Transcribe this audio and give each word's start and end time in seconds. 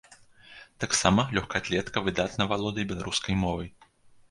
Таксама 0.83 1.25
лёгкаатлетка 1.39 2.03
выдатна 2.07 2.49
валодае 2.55 2.89
беларускай 2.95 3.41
мовай. 3.45 3.73